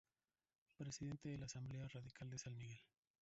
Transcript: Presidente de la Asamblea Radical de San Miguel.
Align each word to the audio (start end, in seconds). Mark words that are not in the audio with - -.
Presidente 0.77 1.29
de 1.29 1.37
la 1.37 1.45
Asamblea 1.45 1.87
Radical 1.87 2.27
de 2.31 2.39
San 2.39 2.57
Miguel. 2.57 2.81